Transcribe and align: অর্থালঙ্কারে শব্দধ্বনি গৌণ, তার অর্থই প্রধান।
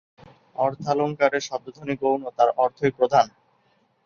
অর্থালঙ্কারে 0.55 1.39
শব্দধ্বনি 1.41 1.95
গৌণ, 2.01 2.21
তার 2.37 2.49
অর্থই 2.57 2.91
প্রধান। 2.97 3.25